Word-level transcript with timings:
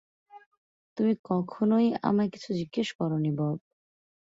তুমি 0.97 1.13
কখনোই 1.23 1.87
আমায় 2.03 2.29
কিছু 2.29 2.49
জিজ্ঞেস 2.53 2.89
করোনি, 2.99 3.31
বব। 3.37 3.57